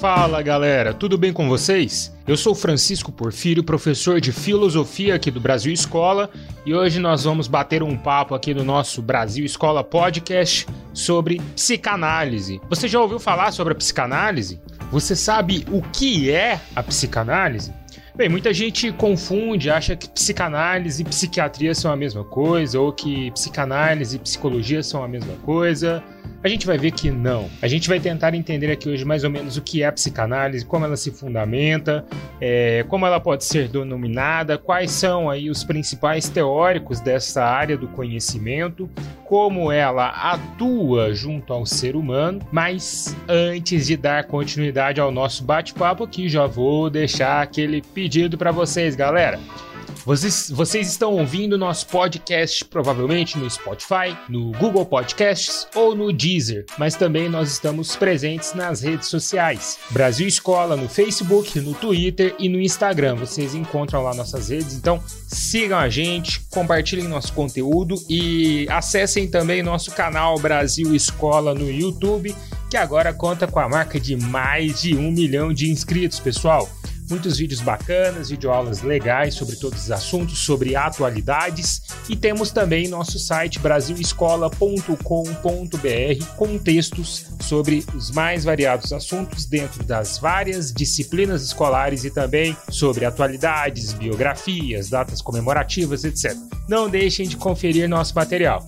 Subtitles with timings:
[0.00, 2.14] Fala galera, tudo bem com vocês?
[2.24, 6.30] Eu sou Francisco Porfírio, professor de filosofia aqui do Brasil Escola,
[6.64, 12.60] e hoje nós vamos bater um papo aqui no nosso Brasil Escola Podcast sobre psicanálise.
[12.70, 14.60] Você já ouviu falar sobre a psicanálise?
[14.92, 17.72] Você sabe o que é a psicanálise?
[18.18, 23.30] Bem, muita gente confunde, acha que psicanálise e psiquiatria são a mesma coisa, ou que
[23.30, 26.02] psicanálise e psicologia são a mesma coisa.
[26.42, 27.48] A gente vai ver que não.
[27.62, 30.66] A gente vai tentar entender aqui hoje mais ou menos o que é a psicanálise,
[30.66, 32.04] como ela se fundamenta,
[32.40, 37.86] é, como ela pode ser denominada, quais são aí os principais teóricos dessa área do
[37.86, 38.90] conhecimento,
[39.28, 42.40] como ela atua junto ao ser humano.
[42.50, 48.50] Mas antes de dar continuidade ao nosso bate-papo aqui, já vou deixar aquele pedido para
[48.50, 49.38] vocês, galera.
[50.04, 56.64] Vocês, vocês estão ouvindo nosso podcast provavelmente no Spotify, no Google Podcasts ou no Deezer,
[56.78, 59.78] mas também nós estamos presentes nas redes sociais.
[59.90, 63.16] Brasil Escola no Facebook, no Twitter e no Instagram.
[63.16, 69.62] Vocês encontram lá nossas redes, então sigam a gente, compartilhem nosso conteúdo e acessem também
[69.62, 72.34] nosso canal Brasil Escola no YouTube,
[72.70, 76.68] que agora conta com a marca de mais de um milhão de inscritos, pessoal
[77.08, 83.18] muitos vídeos bacanas, videoaulas legais sobre todos os assuntos, sobre atualidades e temos também nosso
[83.18, 92.10] site brasilescola.com.br com textos sobre os mais variados assuntos dentro das várias disciplinas escolares e
[92.10, 96.36] também sobre atualidades, biografias, datas comemorativas, etc.
[96.68, 98.64] Não deixem de conferir nosso material.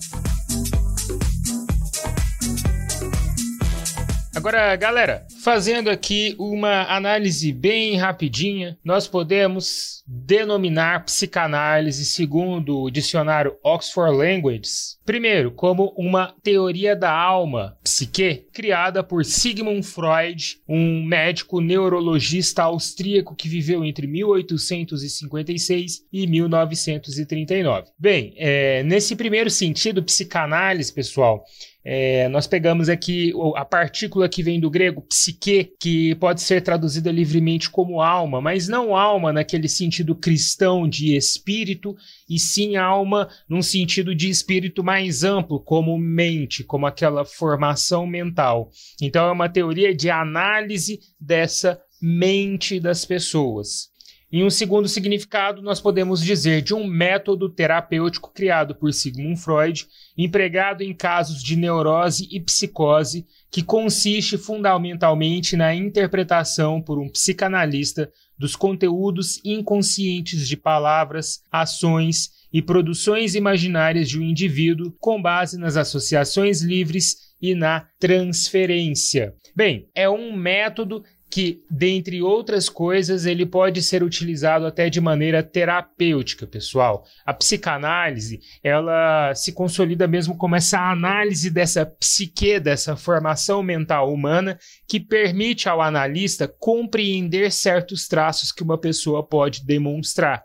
[4.41, 13.55] Agora, galera, fazendo aqui uma análise bem rapidinha, nós podemos denominar psicanálise, segundo o dicionário
[13.63, 21.61] Oxford Languages, primeiro, como uma teoria da alma, psique, criada por Sigmund Freud, um médico
[21.61, 27.89] neurologista austríaco que viveu entre 1856 e 1939.
[27.97, 31.43] Bem, é, nesse primeiro sentido, psicanálise, pessoal,
[31.83, 37.11] é, nós pegamos aqui a partícula que vem do grego psique, que pode ser traduzida
[37.11, 41.95] livremente como alma, mas não alma naquele sentido cristão de espírito,
[42.29, 48.69] e sim alma num sentido de espírito mais amplo, como mente, como aquela formação mental.
[49.01, 53.91] Então é uma teoria de análise dessa mente das pessoas.
[54.33, 59.85] Em um segundo significado, nós podemos dizer de um método terapêutico criado por Sigmund Freud,
[60.17, 68.09] empregado em casos de neurose e psicose, que consiste fundamentalmente na interpretação por um psicanalista
[68.37, 75.75] dos conteúdos inconscientes de palavras, ações e produções imaginárias de um indivíduo com base nas
[75.75, 79.33] associações livres e na transferência.
[79.53, 85.41] Bem, é um método que, dentre outras coisas, ele pode ser utilizado até de maneira
[85.41, 87.05] terapêutica, pessoal.
[87.25, 94.59] A psicanálise, ela se consolida mesmo como essa análise dessa psique, dessa formação mental humana,
[94.85, 100.43] que permite ao analista compreender certos traços que uma pessoa pode demonstrar.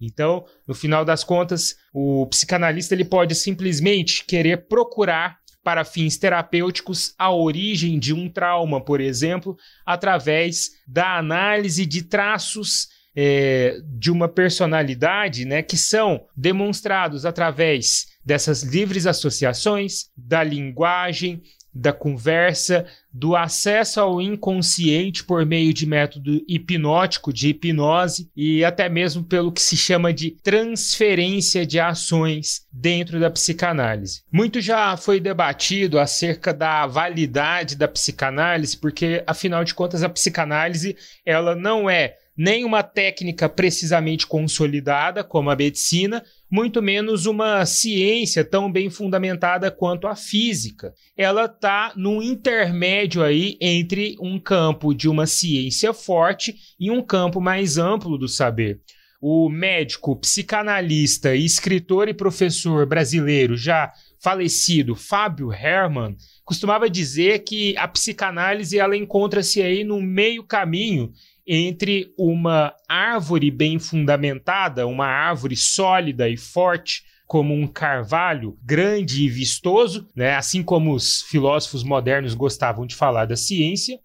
[0.00, 5.36] Então, no final das contas, o psicanalista ele pode simplesmente querer procurar
[5.68, 12.88] para fins terapêuticos a origem de um trauma, por exemplo, através da análise de traços
[13.14, 21.42] é, de uma personalidade, né, que são demonstrados através dessas livres associações, da linguagem,
[21.78, 28.88] da conversa, do acesso ao inconsciente por meio de método hipnótico, de hipnose e até
[28.88, 34.22] mesmo pelo que se chama de transferência de ações dentro da psicanálise.
[34.30, 40.96] Muito já foi debatido acerca da validade da psicanálise, porque afinal de contas a psicanálise
[41.24, 48.44] ela não é nem uma técnica precisamente consolidada como a medicina, muito menos uma ciência
[48.44, 50.94] tão bem fundamentada quanto a física.
[51.16, 57.40] Ela está num intermédio aí entre um campo de uma ciência forte e um campo
[57.40, 58.80] mais amplo do saber.
[59.20, 67.86] O médico, psicanalista, escritor e professor brasileiro já falecido Fábio Herman costumava dizer que a
[67.86, 71.12] psicanálise ela encontra-se aí no meio caminho
[71.48, 79.28] entre uma árvore bem fundamentada, uma árvore sólida e forte, como um carvalho grande e
[79.28, 80.34] vistoso, né?
[80.34, 83.98] assim como os filósofos modernos gostavam de falar da ciência,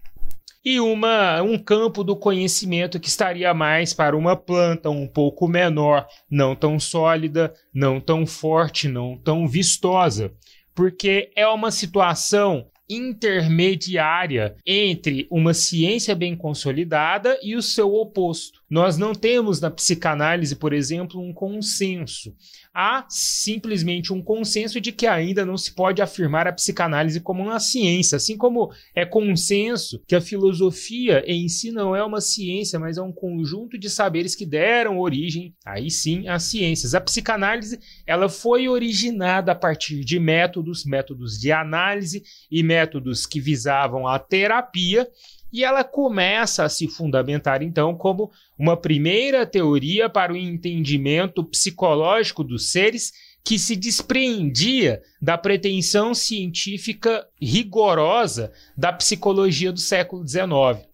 [0.64, 6.06] e uma, um campo do conhecimento que estaria mais para uma planta um pouco menor,
[6.30, 10.32] não tão sólida, não tão forte, não tão vistosa,
[10.74, 18.62] porque é uma situação intermediária entre uma ciência bem consolidada e o seu oposto.
[18.68, 22.34] Nós não temos na psicanálise, por exemplo, um consenso.
[22.74, 27.60] Há simplesmente um consenso de que ainda não se pode afirmar a psicanálise como uma
[27.60, 32.98] ciência, assim como é consenso que a filosofia em si não é uma ciência, mas
[32.98, 36.94] é um conjunto de saberes que deram origem, aí sim, às ciências.
[36.94, 42.73] A psicanálise, ela foi originada a partir de métodos, métodos de análise e métodos
[43.26, 45.08] que visavam a terapia,
[45.52, 52.42] e ela começa a se fundamentar então como uma primeira teoria para o entendimento psicológico
[52.42, 53.12] dos seres
[53.44, 60.48] que se despreendia da pretensão científica rigorosa da psicologia do século XIX.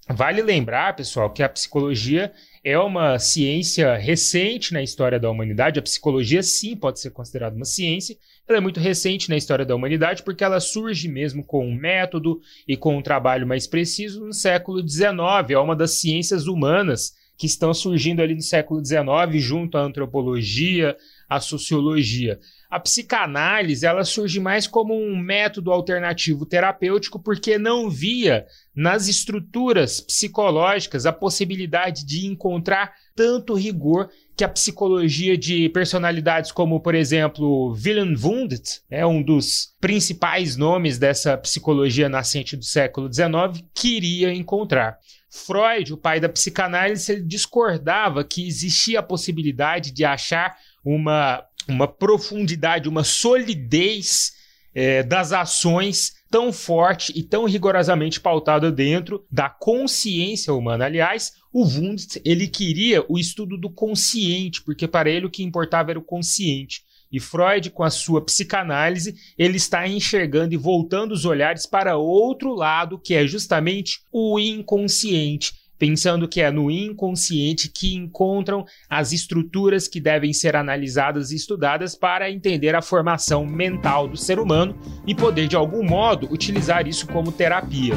[0.08, 2.32] Vale lembrar, pessoal, que a psicologia
[2.64, 5.79] é uma ciência recente na história da humanidade.
[5.79, 8.17] A psicologia, sim, pode ser considerada uma ciência.
[8.49, 12.41] Ela é muito recente na história da humanidade porque ela surge mesmo com um método
[12.67, 15.12] e com um trabalho mais preciso no século XIX.
[15.50, 19.00] É uma das ciências humanas que estão surgindo ali no século XIX,
[19.37, 20.94] junto à antropologia,
[21.30, 22.40] à sociologia.
[22.68, 30.00] A psicanálise ela surge mais como um método alternativo terapêutico porque não via nas estruturas
[30.00, 37.72] psicológicas a possibilidade de encontrar tanto rigor que a psicologia de personalidades como, por exemplo,
[37.74, 44.98] Willem Wundt, é um dos principais nomes dessa psicologia nascente do século XIX, queria encontrar.
[45.30, 51.86] Freud, o pai da psicanálise, ele discordava que existia a possibilidade de achar uma uma
[51.86, 54.32] profundidade, uma solidez
[54.74, 60.86] é, das ações tão forte e tão rigorosamente pautada dentro da consciência humana.
[60.86, 65.90] Aliás, o Wundt ele queria o estudo do consciente, porque para ele o que importava
[65.90, 66.82] era o consciente.
[67.10, 72.54] E Freud, com a sua psicanálise, ele está enxergando e voltando os olhares para outro
[72.54, 79.88] lado, que é justamente o inconsciente pensando que é no inconsciente que encontram as estruturas
[79.88, 85.14] que devem ser analisadas e estudadas para entender a formação mental do ser humano e
[85.14, 87.94] poder, de algum modo, utilizar isso como terapia.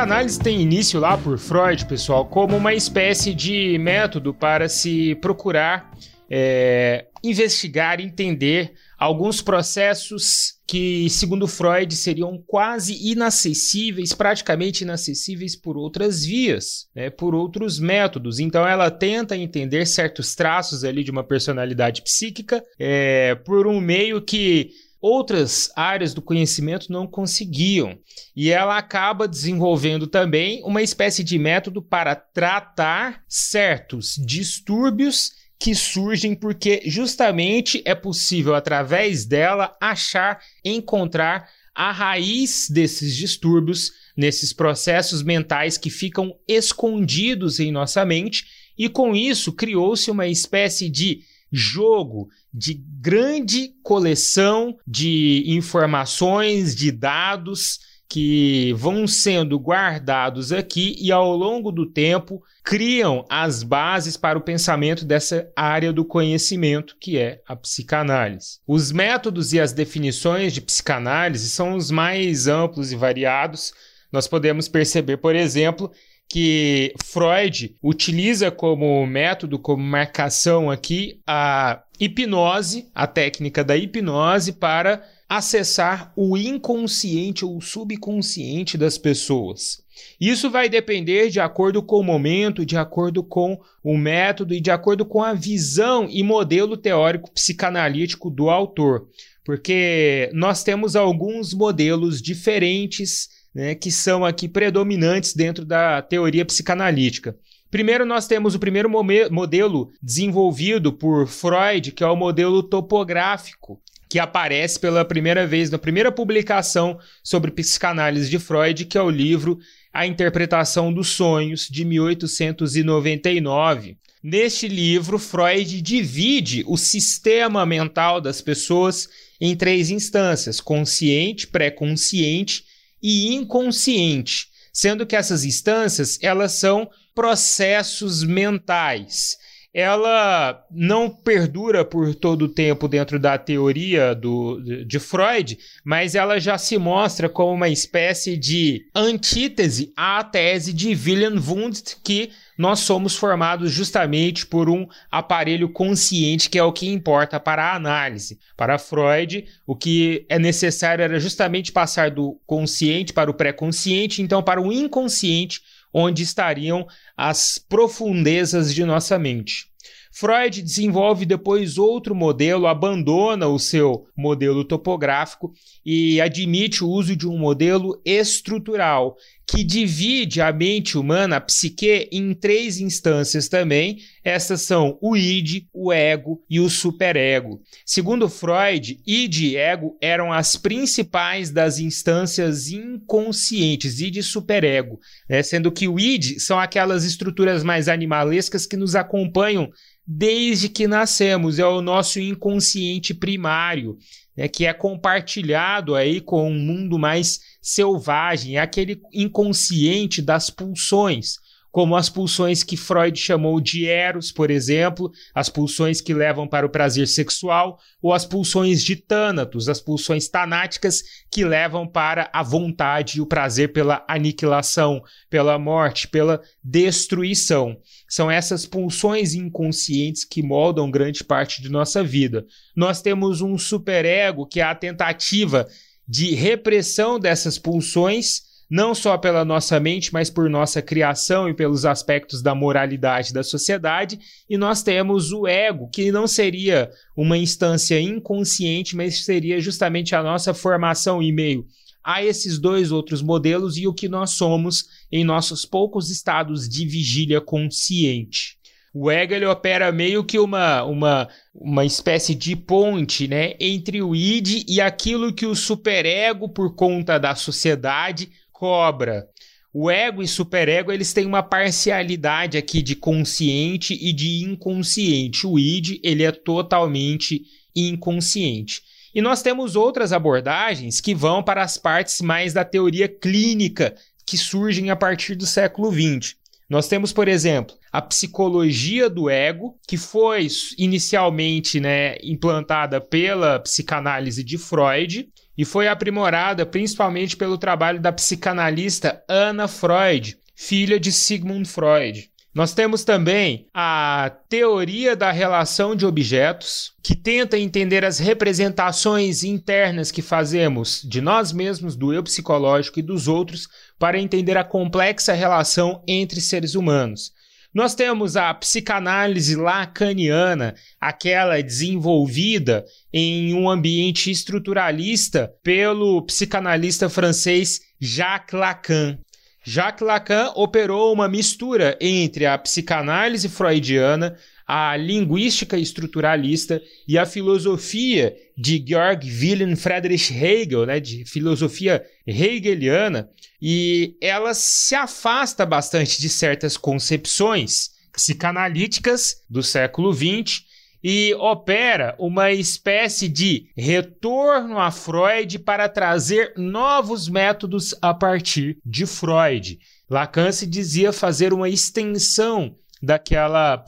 [0.00, 5.90] Psicanálise tem início lá por Freud, pessoal, como uma espécie de método para se procurar
[6.30, 16.24] é, investigar, entender alguns processos que, segundo Freud, seriam quase inacessíveis, praticamente inacessíveis por outras
[16.24, 18.38] vias, né, por outros métodos.
[18.38, 24.22] Então, ela tenta entender certos traços ali de uma personalidade psíquica é, por um meio
[24.22, 24.70] que
[25.00, 27.98] outras áreas do conhecimento não conseguiam.
[28.36, 36.34] E ela acaba desenvolvendo também uma espécie de método para tratar certos distúrbios que surgem
[36.34, 45.78] porque justamente é possível através dela achar, encontrar a raiz desses distúrbios, nesses processos mentais
[45.78, 48.44] que ficam escondidos em nossa mente,
[48.76, 51.20] e com isso criou-se uma espécie de
[51.50, 57.78] jogo de grande coleção de informações, de dados
[58.10, 64.42] que vão sendo guardados aqui e ao longo do tempo criam as bases para o
[64.42, 68.58] pensamento dessa área do conhecimento que é a psicanálise.
[68.66, 73.72] Os métodos e as definições de psicanálise são os mais amplos e variados.
[74.12, 75.88] Nós podemos perceber, por exemplo,
[76.30, 85.04] que Freud utiliza como método, como marcação aqui, a hipnose, a técnica da hipnose para
[85.28, 89.82] acessar o inconsciente ou subconsciente das pessoas.
[90.20, 94.70] Isso vai depender de acordo com o momento, de acordo com o método e de
[94.70, 99.08] acordo com a visão e modelo teórico psicanalítico do autor,
[99.44, 107.36] porque nós temos alguns modelos diferentes né, que são aqui predominantes dentro da teoria psicanalítica.
[107.70, 108.90] Primeiro, nós temos o primeiro
[109.30, 115.78] modelo desenvolvido por Freud, que é o modelo topográfico, que aparece pela primeira vez na
[115.78, 119.56] primeira publicação sobre psicanálise de Freud, que é o livro
[119.92, 123.96] A Interpretação dos Sonhos, de 1899.
[124.20, 129.08] Neste livro, Freud divide o sistema mental das pessoas
[129.40, 132.64] em três instâncias: consciente, pré-consciente
[133.02, 139.36] e inconsciente, sendo que essas instâncias elas são processos mentais.
[139.72, 146.40] Ela não perdura por todo o tempo dentro da teoria do, de Freud, mas ela
[146.40, 152.80] já se mostra como uma espécie de antítese à tese de Wilhelm Wundt, que nós
[152.80, 158.38] somos formados justamente por um aparelho consciente, que é o que importa para a análise.
[158.56, 164.42] Para Freud, o que é necessário era justamente passar do consciente para o pré-consciente, então
[164.42, 165.62] para o inconsciente,
[165.92, 169.70] onde estariam as profundezas de nossa mente.
[170.12, 175.52] Freud desenvolve depois outro modelo, abandona o seu modelo topográfico
[175.86, 179.16] e admite o uso de um modelo estrutural,
[179.50, 183.98] que divide a mente humana, a psique, em três instâncias também.
[184.22, 187.60] Essas são o id, o ego e o superego.
[187.84, 195.42] Segundo Freud, id e ego eram as principais das instâncias inconscientes, id e superego, né?
[195.42, 199.68] sendo que o id são aquelas estruturas mais animalescas que nos acompanham
[200.06, 203.96] desde que nascemos, é o nosso inconsciente primário,
[204.36, 211.36] né, que é compartilhado aí com um mundo mais selvagem, é aquele inconsciente das pulsões
[211.70, 216.66] como as pulsões que Freud chamou de eros, por exemplo, as pulsões que levam para
[216.66, 222.42] o prazer sexual, ou as pulsões de tânatos, as pulsões tanáticas que levam para a
[222.42, 227.76] vontade e o prazer pela aniquilação, pela morte, pela destruição.
[228.08, 232.44] São essas pulsões inconscientes que moldam grande parte de nossa vida.
[232.74, 235.68] Nós temos um superego que é a tentativa
[236.10, 241.84] de repressão dessas pulsões não só pela nossa mente, mas por nossa criação e pelos
[241.84, 248.00] aspectos da moralidade da sociedade, e nós temos o ego, que não seria uma instância
[248.00, 251.66] inconsciente, mas seria justamente a nossa formação e meio
[252.02, 256.86] a esses dois outros modelos e o que nós somos em nossos poucos estados de
[256.86, 258.59] vigília consciente.
[258.92, 264.16] O ego ele opera meio que uma, uma, uma espécie de ponte né, entre o
[264.16, 269.28] id e aquilo que o superego, por conta da sociedade, cobra.
[269.72, 275.46] O ego e superego eles têm uma parcialidade aqui de consciente e de inconsciente.
[275.46, 277.44] O id ele é totalmente
[277.74, 278.82] inconsciente.
[279.14, 283.94] E nós temos outras abordagens que vão para as partes mais da teoria clínica
[284.26, 286.39] que surgem a partir do século XX.
[286.70, 290.46] Nós temos, por exemplo, a psicologia do ego, que foi
[290.78, 299.20] inicialmente né, implantada pela psicanálise de Freud, e foi aprimorada principalmente pelo trabalho da psicanalista
[299.28, 302.30] Anna Freud, filha de Sigmund Freud.
[302.52, 310.10] Nós temos também a teoria da relação de objetos, que tenta entender as representações internas
[310.10, 313.68] que fazemos de nós mesmos, do eu psicológico e dos outros,
[314.00, 317.32] para entender a complexa relação entre seres humanos.
[317.72, 328.58] Nós temos a psicanálise lacaniana, aquela desenvolvida em um ambiente estruturalista pelo psicanalista francês Jacques
[328.58, 329.18] Lacan.
[329.62, 334.34] Jacques Lacan operou uma mistura entre a psicanálise freudiana,
[334.72, 343.28] a linguística estruturalista e a filosofia de Georg Wilhelm Friedrich Hegel, né, de filosofia hegeliana,
[343.60, 350.62] e ela se afasta bastante de certas concepções psicanalíticas do século XX
[351.02, 359.04] e opera uma espécie de retorno a Freud para trazer novos métodos a partir de
[359.04, 359.80] Freud.
[360.08, 363.78] Lacan se dizia fazer uma extensão daquela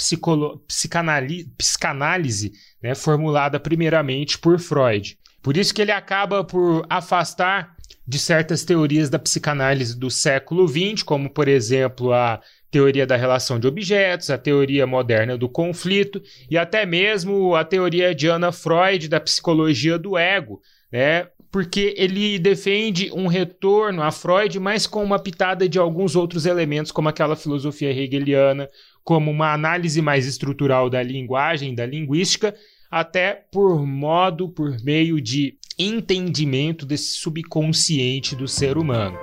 [1.56, 2.52] psicanálise
[2.82, 5.18] né, formulada primeiramente por Freud.
[5.42, 7.76] Por isso que ele acaba por afastar
[8.06, 12.40] de certas teorias da psicanálise do século XX, como, por exemplo, a
[12.70, 18.14] teoria da relação de objetos, a teoria moderna do conflito e até mesmo a teoria
[18.14, 21.28] de Anna Freud da psicologia do ego, né?
[21.50, 26.90] Porque ele defende um retorno a Freud, mas com uma pitada de alguns outros elementos,
[26.90, 28.70] como aquela filosofia hegeliana,
[29.04, 32.54] como uma análise mais estrutural da linguagem, da linguística,
[32.90, 39.18] até por modo, por meio de entendimento desse subconsciente do ser humano.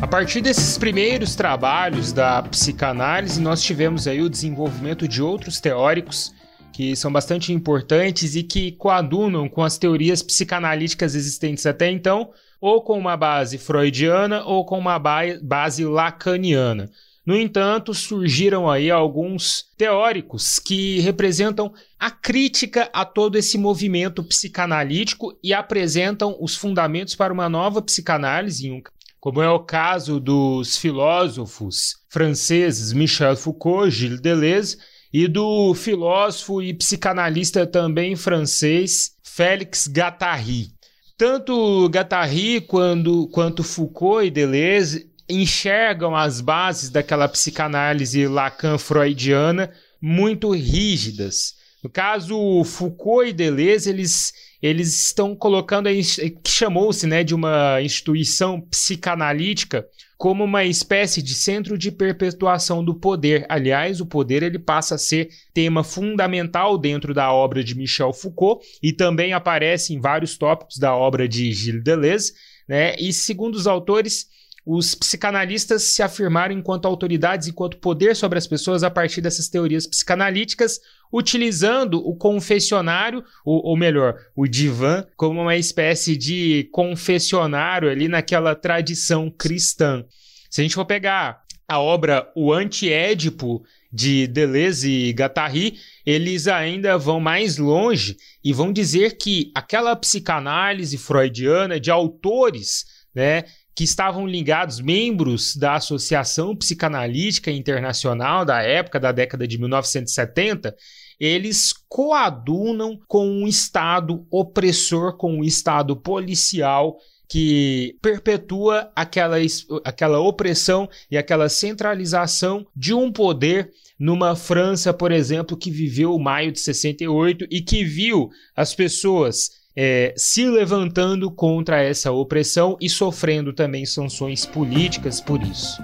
[0.00, 6.32] A partir desses primeiros trabalhos da psicanálise, nós tivemos aí o desenvolvimento de outros teóricos
[6.74, 12.82] que são bastante importantes e que coadunam com as teorias psicanalíticas existentes até então, ou
[12.82, 16.90] com uma base freudiana ou com uma base lacaniana.
[17.24, 25.38] No entanto, surgiram aí alguns teóricos que representam a crítica a todo esse movimento psicanalítico
[25.44, 28.82] e apresentam os fundamentos para uma nova psicanálise,
[29.20, 34.76] como é o caso dos filósofos franceses Michel Foucault, Gilles Deleuze,
[35.14, 40.70] e do filósofo e psicanalista também francês Félix Guattari.
[41.16, 49.70] Tanto Guattari quando, quanto Foucault e Deleuze enxergam as bases daquela psicanálise Lacan-freudiana
[50.02, 51.54] muito rígidas.
[51.80, 54.32] No caso, Foucault e Deleuze, eles,
[54.64, 61.76] eles estão colocando, que chamou-se né, de uma instituição psicanalítica, como uma espécie de centro
[61.76, 63.44] de perpetuação do poder.
[63.50, 68.64] Aliás, o poder ele passa a ser tema fundamental dentro da obra de Michel Foucault
[68.82, 72.32] e também aparece em vários tópicos da obra de Gilles Deleuze.
[72.66, 72.96] Né?
[72.98, 74.28] E segundo os autores,
[74.64, 79.86] os psicanalistas se afirmaram enquanto autoridades, enquanto poder sobre as pessoas a partir dessas teorias
[79.86, 80.80] psicanalíticas,
[81.14, 88.52] utilizando o confessionário, ou, ou melhor, o divã, como uma espécie de confessionário ali naquela
[88.56, 90.04] tradição cristã.
[90.50, 96.98] Se a gente for pegar a obra O Antiédipo de Deleuze e Guattari, eles ainda
[96.98, 104.26] vão mais longe e vão dizer que aquela psicanálise freudiana de autores, né, que estavam
[104.26, 110.74] ligados, membros da Associação Psicanalítica Internacional da época, da década de 1970,
[111.18, 116.96] eles coadunam com um Estado opressor, com um Estado policial
[117.28, 119.36] que perpetua aquela,
[119.84, 126.22] aquela opressão e aquela centralização de um poder numa França, por exemplo, que viveu o
[126.22, 132.88] maio de 68 e que viu as pessoas é, se levantando contra essa opressão e
[132.88, 135.80] sofrendo também sanções políticas por isso.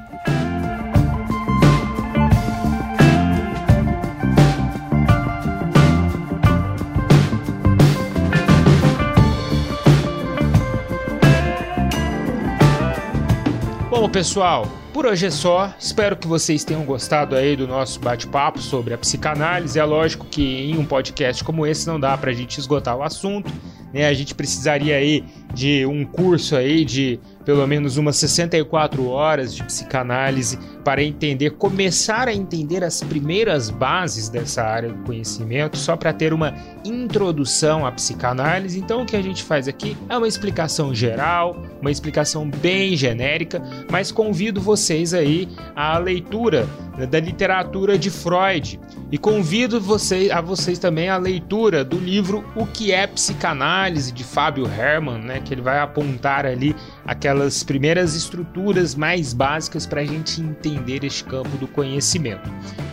[14.11, 15.73] Pessoal, por hoje é só.
[15.79, 19.79] Espero que vocês tenham gostado aí do nosso bate-papo sobre a psicanálise.
[19.79, 23.53] É lógico que em um podcast como esse não dá pra gente esgotar o assunto,
[23.95, 24.09] né?
[24.09, 27.21] A gente precisaria aí de um curso aí de
[27.51, 34.29] pelo menos umas 64 horas de psicanálise para entender, começar a entender as primeiras bases
[34.29, 38.79] dessa área do conhecimento, só para ter uma introdução à psicanálise.
[38.79, 43.61] Então, o que a gente faz aqui é uma explicação geral, uma explicação bem genérica,
[43.91, 46.69] mas convido vocês aí à leitura
[47.11, 48.79] da literatura de Freud
[49.13, 54.23] e convido vocês, a vocês também à leitura do livro O que é Psicanálise de
[54.23, 60.05] Fábio Herman, né, que ele vai apontar ali aquelas primeiras estruturas mais básicas para a
[60.05, 62.49] gente entender este campo do conhecimento.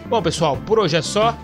[0.10, 1.38] Bom, pessoal, por hoje é só.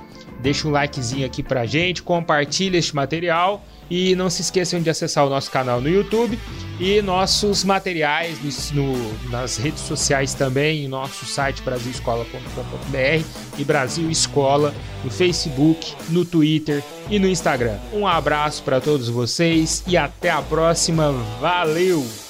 [0.43, 5.25] Deixa um likezinho aqui pra gente, compartilha este material e não se esqueçam de acessar
[5.25, 6.37] o nosso canal no YouTube
[6.77, 13.25] e nossos materiais no, nas redes sociais também, em nosso site brasilescola.com.br
[13.57, 17.77] e Brasil Escola no Facebook, no Twitter e no Instagram.
[17.93, 21.13] Um abraço para todos vocês e até a próxima.
[21.39, 22.22] Valeu!